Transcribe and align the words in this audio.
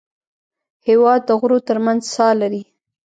هېواد 0.87 1.21
د 1.25 1.29
غرو 1.39 1.59
تر 1.67 1.77
منځ 1.85 2.01
ساه 2.15 2.33
لري. 2.41 2.63